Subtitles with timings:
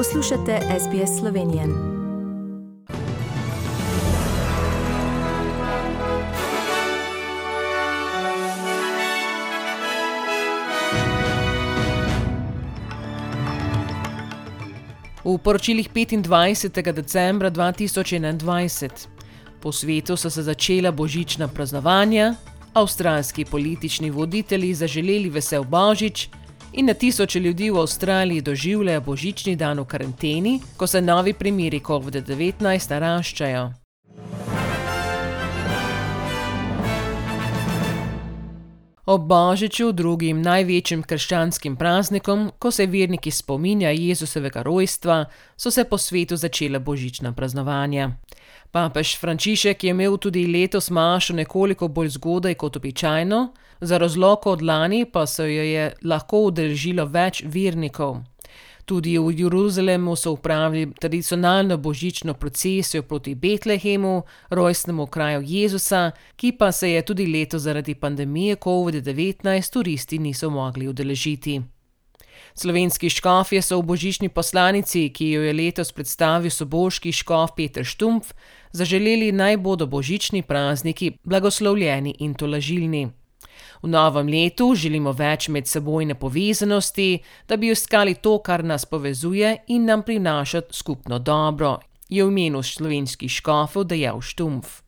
[0.00, 1.66] Poslušate SBS Slovenije.
[15.24, 16.92] V poročilih 25.
[16.92, 18.88] decembra 2021
[19.60, 22.34] po svetu so se začela božična praznovanja,
[22.72, 26.28] avstralski politični voditelji zaželeli vesel božič
[26.72, 31.80] in na tisoče ljudi v Avstraliji doživljajo božični dan v karanteni, ko se novi primeri
[31.80, 33.79] COVID-19 naraščajo.
[39.10, 45.24] Ob Božiču, drugim največjim krščanskim praznikom, ko se verniki spominjajo Jezusovega rojstva,
[45.56, 48.12] so se po svetu začela božična praznovanja.
[48.70, 53.40] Papež Frančišek je imel tudi letos mašo nekoliko bolj zgodaj kot običajno,
[53.80, 58.20] za razloko od lani pa se jo je lahko udeležilo več vernikov.
[58.90, 66.72] Tudi v Jeruzalemu so upravili tradicionalno božično procesijo proti Betlehemu, rojstnemu kraju Jezusa, ki pa
[66.72, 71.60] se je tudi letos zaradi pandemije COVID-19 turisti niso mogli udeležiti.
[72.54, 78.34] Slovenski škofje so v božični poslanici, ki jo je letos predstavil soboški škof Petr Štumpf,
[78.72, 83.19] zaželeli naj bodo božični prazniki blagoslovljeni in tolažilni.
[83.82, 89.84] V novem letu želimo več medsebojne povezanosti, da bi iskali to, kar nas povezuje in
[89.84, 94.82] nam prinaša skupno dobro, je v imenu slovenskih škofov dejal Štumpf.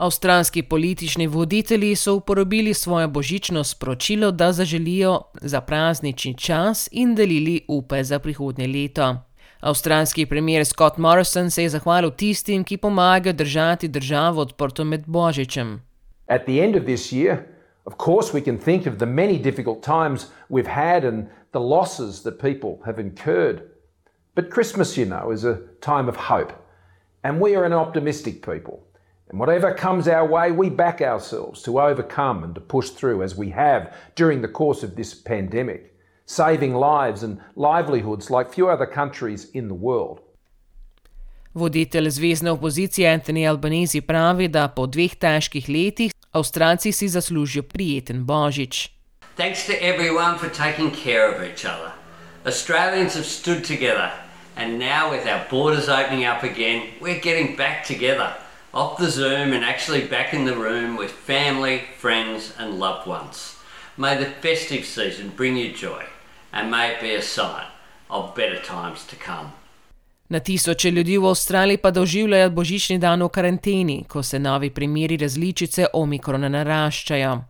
[0.00, 7.60] Avstralski politični voditelji so uporabili svoje božično sporočilo, da zaželijo za praznični čas in delili
[7.68, 9.16] upe za prihodnje leto.
[9.60, 15.80] Avstralski premier Scott Morrison se je zahvalil tistim, ki pomagajo držati državo odprto med božičem.
[16.26, 17.36] At the end of this year,
[17.86, 22.22] of course, we can think of the many difficult times we've had and the losses
[22.22, 23.70] that people have incurred.
[24.34, 26.52] But Christmas, you know, is a time of hope.
[27.24, 28.86] And we are an optimistic people.
[29.28, 33.36] And whatever comes our way, we back ourselves to overcome and to push through as
[33.36, 35.94] we have during the course of this pandemic,
[36.26, 40.20] saving lives and livelihoods like few other countries in the world.
[41.54, 48.26] Voditelj zvezdne opozicije Anthony Albanese pravi, da po dveh težkih letih Avstralci si zaslužijo prijeten
[48.26, 48.88] božič.
[49.36, 51.92] Thanks to everyone for taking care of each other.
[52.46, 54.10] Australians have stood together,
[54.56, 58.34] and now with our borders opening up again, we're getting back together.
[58.72, 63.56] off the Zoom and actually back in the room with family, friends, and loved ones.
[63.96, 66.04] May the festive season bring you joy
[66.52, 67.66] and may it be a sign
[68.08, 69.52] of better times to come.
[70.30, 75.16] Na tisoče ljudi v Avstraliji pa doživljajo božični dan v karanteni, ko se novi primeri
[75.16, 77.40] različice omikrona naraščajo.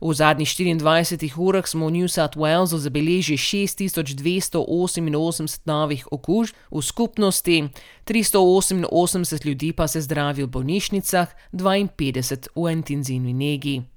[0.00, 7.68] V zadnjih 24 urah smo v New South Walesu zabeležili 6288 novih okužb, v skupnosti
[8.04, 13.93] 388 ljudi pa se zdravi v bolnišnicah, 52 v intenzivni negi.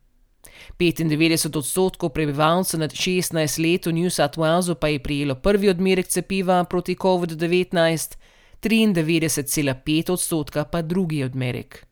[0.79, 6.07] 95 odstotkov prebivalcev nad 16 let v New South Walesu pa je prijelo prvi odmerek
[6.07, 8.17] cepiva proti COVID-19,
[8.61, 11.85] 93,5 odstotka pa drugi odmerek.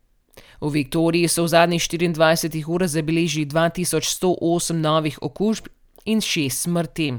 [0.61, 5.67] V Viktoriji so v zadnjih 24 urah zabeležili 2108 novih okužb
[6.05, 7.13] in 6 smrti.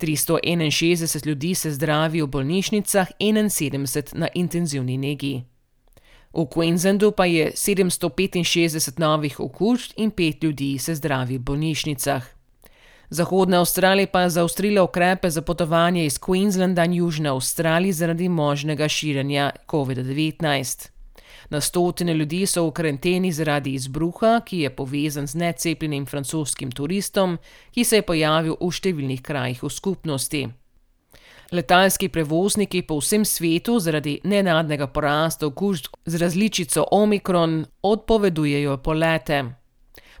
[0.00, 5.49] 361 ljudi se zdravi v bolnišnicah, 71 na intenzivni negi.
[6.32, 12.26] V Queenslandu pa je 765 novih okužb in 5 ljudi se zdravi v bolnišnicah.
[13.10, 18.88] Zahodna Avstralija pa je zaostrila ukrepe za potovanje iz Queenslanda in Južne Avstralije zaradi možnega
[18.88, 20.88] širjenja COVID-19.
[21.50, 27.38] Na stotine ljudi so v karanteni zaradi izbruha, ki je povezan z necepljenim francoskim turistom,
[27.74, 30.48] ki se je pojavil v številnih krajih v skupnosti.
[31.52, 39.44] Letalski prevozniki po vsem svetu zaradi nenadnega porasta okužb z različico Omikron odpovedujejo polete.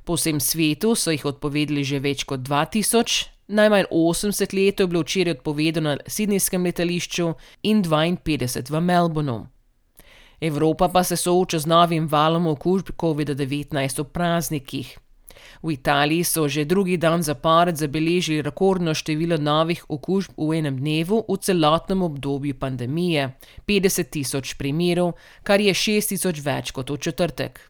[0.04, 5.02] Po vsem svetu so jih odpovedali že več kot 2000, najmanj 80 let je bilo
[5.02, 9.46] včeraj odpovedano na Sydneyjskem letališču in 52 v Melbourneu.
[10.40, 14.98] Evropa pa se sooča z novim valom okužb COVID-19 v praznikih.
[15.62, 21.24] V Italiji so že drugi dan zapored zabeležili rekordno število novih okužb v enem dnevu
[21.28, 23.32] v celotnem obdobju pandemije-
[23.66, 27.60] 50 tisoč primerov, kar je 6 tisoč več kot v četrtek.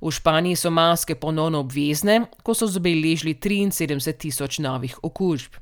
[0.00, 5.56] V Španiji so maske ponovno obvezne, ko so zabeležili 73 tisoč novih okužb.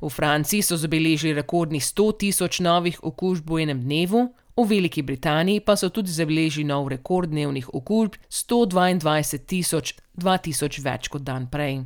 [0.00, 5.60] V Franciji so zabeležili rekordnih 100 tisoč novih okužb v enem dnevu, V Veliki Britaniji
[5.60, 11.82] pa so tudi zabeležili nov rekord dnevnih okužb 122 tisoč, 2000 več kot dan prej.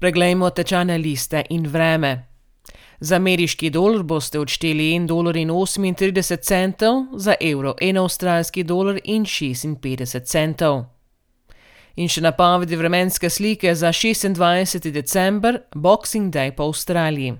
[0.00, 2.12] Preglejmo tečajne liste in vreme.
[3.00, 10.99] Za ameriški dolar boste odšteli 1,38 dolarja, za evro 1 avstralski dolar in 56 centov.
[12.00, 14.88] In še napovedi vremenske slike za 26.
[14.88, 17.34] december, Boxing Day po Avstraliji.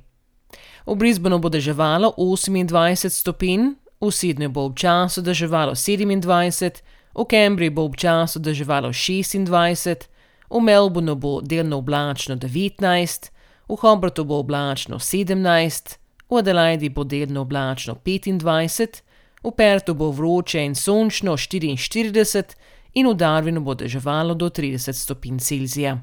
[0.84, 3.70] V Brisbaneu bo deževalo 28 stopinj,
[4.00, 6.82] v Sydneyju bo občasno deževalo 27,
[7.16, 10.08] v Cambridgeu bo občasno deževalo 26,
[10.50, 13.30] v Melbournu bo delno oblačno 19,
[13.64, 15.96] v Hobartu bo oblačno 17,
[16.28, 19.00] v Adelaidi bo delno oblačno 25,
[19.40, 22.44] v Perthu bo vroče in sončno 44
[22.94, 25.98] in v Darwinu bo deževalo do 30 stopinj Celzija.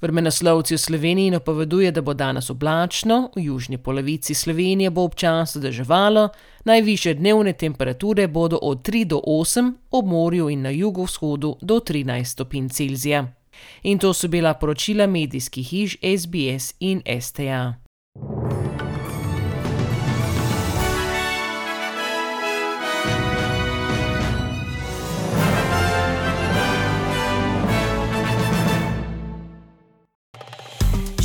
[0.00, 6.28] Vremenoslovci v Sloveniji napoveduje, da bo danes oblačno, v južni polovici Slovenije bo občasno deževalo,
[6.64, 12.24] najvišje dnevne temperature bodo od 3 do 8, ob morju in na jugovzhodu do 13
[12.24, 13.26] stopinj Celzija.
[13.82, 17.89] In to so bila poročila medijskih hiš SBS in STA.